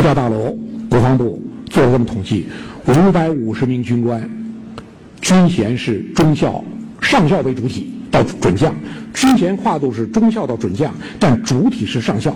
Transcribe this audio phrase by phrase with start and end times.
[0.00, 2.46] 国教大楼国防部做了这么统计，
[2.86, 4.30] 五百五十名军官，
[5.20, 6.64] 军衔是中校、
[7.02, 8.74] 上校为主体到准将，
[9.12, 12.34] 军衔跨度是中校到准将，但主体是上校。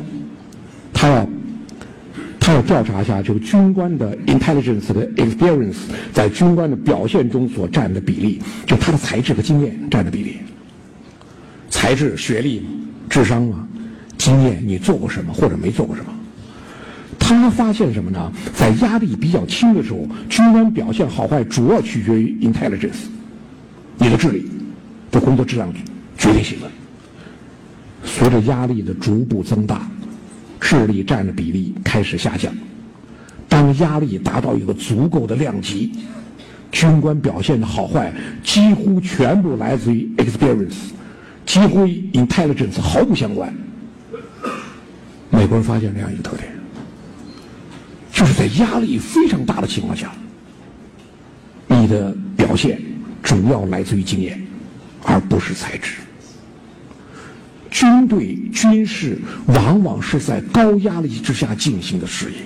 [0.93, 1.27] 他要
[2.39, 5.79] 他要调查一下，这个军官的 intelligence 的 experience
[6.13, 10.37] 在军官的表现中所占的比例，就他的才智和经验占的比例。
[11.71, 12.67] 才智、学历、
[13.09, 13.67] 智商嘛，
[14.19, 16.11] 经验，你做过什么或者没做过什么？
[17.29, 18.33] 他发现什么呢？
[18.55, 23.07] 在压力比较轻的时候，军官表现好坏主要取决于 intelligence，
[23.99, 24.49] 你的智力，
[25.11, 25.73] 的工作质量
[26.19, 26.71] 决定性的。
[28.05, 29.89] 随着压力的逐步增大，
[30.61, 32.53] 智力占的比例开始下降。
[33.49, 35.93] 当压力达到一个足够的量级，
[36.73, 38.13] 军官表现的好坏
[38.43, 40.75] 几乎全部来自于 experience。
[41.47, 43.55] 几乎与 intelligence 毫不相关。
[45.29, 46.51] 美国人发现这样一个特点，
[48.15, 50.11] 就是在压力非常大的情况下，
[51.67, 52.81] 你的表现
[53.23, 54.41] 主要来自于经验，
[55.03, 55.97] 而不是才智。
[57.73, 62.39] 军队军事往往是在高压力之下进行的事业，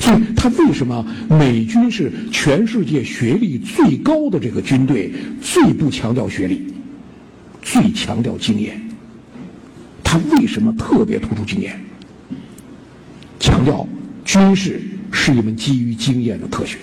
[0.00, 6.74] 所以他为什么美军是全世界学历最高的这个军队，最不强调学历？
[7.62, 8.80] 最强调经验，
[10.02, 11.78] 他为什么特别突出经验？
[13.38, 13.86] 强调
[14.28, 14.78] 军事
[15.10, 16.76] 是一门基于经验的科学，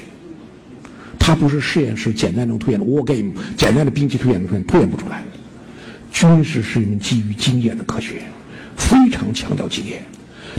[1.19, 5.23] 它不是实验室简单能推演的 war game，简单的兵器推演能推演不出来。
[6.11, 8.23] 军事是一门基于经验的科学，
[8.75, 10.01] 非常强调经验。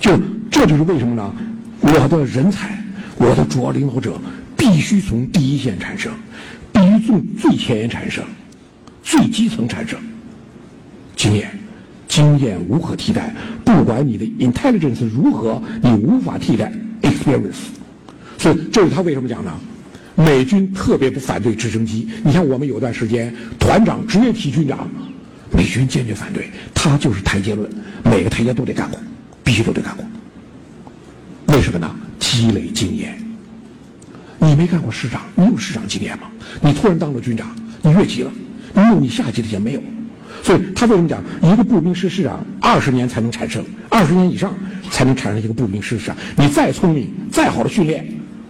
[0.01, 0.17] 就
[0.48, 1.34] 这就是为什么呢？
[1.81, 2.81] 我的人才，
[3.17, 4.17] 我的主要领导者
[4.57, 6.12] 必须从第一线产生，
[6.73, 8.23] 必须从最前沿产生，
[9.03, 9.98] 最基层产生。
[11.17, 11.51] 经验，
[12.17, 13.31] 经验无可替代。
[13.62, 17.67] 不管你的 intelligence 如何，你无法替代 experience。
[18.39, 19.53] 所以，这是他为什么讲呢？
[20.14, 22.08] 美军特别不反对直升机。
[22.25, 24.89] 你像我们有段时间，团长直接提军长，
[25.51, 26.48] 美军坚决反对。
[26.74, 27.70] 他就是台阶论，
[28.02, 28.98] 每个台阶都得干过，
[29.45, 30.07] 必须都得干过。
[31.55, 31.95] 为什么呢？
[32.18, 33.14] 积累经验。
[34.39, 36.29] 你没干过师长，你有师长经验吗？
[36.62, 38.33] 你突然当了军长，你越级了，
[38.74, 39.83] 你有你下级的经验没有？
[40.42, 44.55] 所以他为什么讲一个步兵师师长二十年才能产生，二十年以上
[44.91, 46.17] 才能产生一个步兵师师长？
[46.37, 48.07] 你再聪明，再好的训练，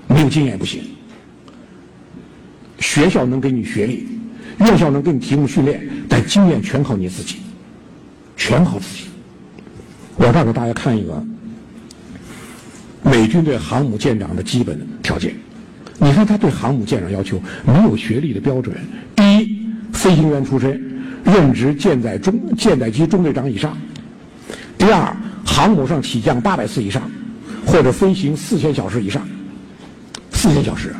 [0.08, 0.82] 没有经验不行。
[2.78, 4.06] 学校能给你学历，
[4.58, 7.36] 院校能给你提供训练，但经验全靠你自己，
[8.36, 9.04] 全靠自己。
[10.16, 11.22] 我这给大家看一个
[13.02, 15.34] 美军对航母舰长的基本条件。
[15.98, 18.76] 你看他对航母舰长要求没有学历的标准，
[19.14, 20.95] 第一，飞行员出身。
[21.26, 23.76] 任职舰载中舰载机中队长以上。
[24.78, 25.14] 第二，
[25.44, 27.02] 航母上起降八百次以上，
[27.66, 29.26] 或者飞行四千小时以上。
[30.30, 30.94] 四千小时，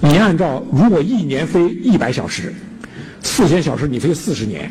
[0.00, 2.54] 你按照如果一年飞一百小时，
[3.22, 4.70] 四千小时你飞四十年，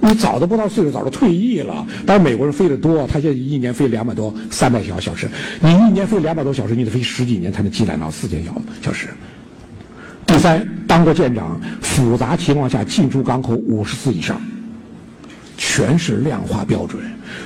[0.00, 1.86] 你早都不到岁数，早就退役了。
[2.06, 5.28] 当然美国人飞得多，他现在一年飞两百多、三百小小时，
[5.60, 9.08] 你一年飞两百多小时，你得飞十几年才能积攒到四千小小时。
[10.44, 14.38] 三，当过舰长，复杂情况下进出港口五十次以上，
[15.56, 17.02] 全是量化标准，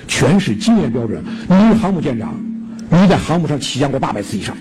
[0.08, 1.22] 全是经验标准。
[1.48, 2.34] 你航母舰长，
[2.90, 4.52] 你在航母上起降过八百次以上，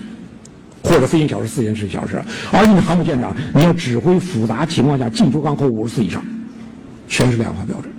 [0.84, 2.22] 或者飞行小时四千十小时，
[2.52, 6.24] 而你是航母舰长，你要指挥复杂情况下进出港口五十次以上，
[7.08, 7.92] 全是量化标准，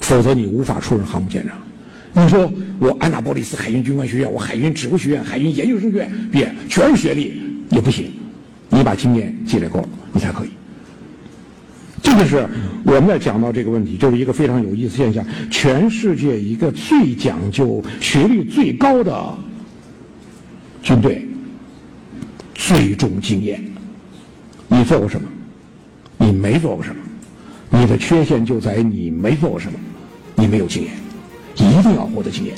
[0.00, 1.54] 否则你无法出任航母舰长。
[2.24, 7.38] 你说我安纳波利斯海军军官学院，我海军指挥学院、海军研究生学院毕业，全是学历
[7.68, 8.10] 也不行。
[8.84, 10.50] 把经验积累够了，你才可以。
[12.02, 12.46] 这个是
[12.84, 15.24] 我们在讲到这个问题，就是一个非常有意思现象。
[15.50, 19.34] 全世界一个最讲究学历最高的
[20.82, 21.26] 军队，
[22.54, 23.64] 最重经验。
[24.68, 25.26] 你做过什么？
[26.18, 27.00] 你没做过什么？
[27.70, 29.78] 你的缺陷就在于你没做过什么，
[30.36, 30.92] 你没有经验，
[31.56, 32.54] 一定要获得经验。